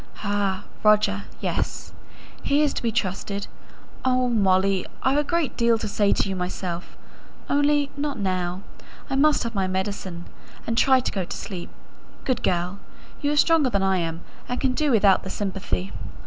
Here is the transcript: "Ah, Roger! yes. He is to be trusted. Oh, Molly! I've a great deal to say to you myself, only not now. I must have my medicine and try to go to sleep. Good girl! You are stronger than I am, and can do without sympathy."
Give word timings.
"Ah, 0.23 0.63
Roger! 0.83 1.25
yes. 1.41 1.93
He 2.41 2.63
is 2.63 2.73
to 2.73 2.81
be 2.81 2.91
trusted. 2.91 3.45
Oh, 4.03 4.29
Molly! 4.29 4.83
I've 5.03 5.19
a 5.19 5.23
great 5.23 5.55
deal 5.55 5.77
to 5.77 5.87
say 5.87 6.11
to 6.11 6.27
you 6.27 6.35
myself, 6.35 6.97
only 7.47 7.91
not 7.95 8.17
now. 8.17 8.63
I 9.11 9.15
must 9.15 9.43
have 9.43 9.53
my 9.53 9.67
medicine 9.67 10.25
and 10.65 10.75
try 10.75 11.01
to 11.01 11.11
go 11.11 11.23
to 11.23 11.37
sleep. 11.37 11.69
Good 12.25 12.41
girl! 12.41 12.79
You 13.21 13.31
are 13.31 13.37
stronger 13.37 13.69
than 13.69 13.83
I 13.83 13.97
am, 13.97 14.21
and 14.49 14.59
can 14.59 14.71
do 14.73 14.89
without 14.89 15.31
sympathy." 15.31 15.91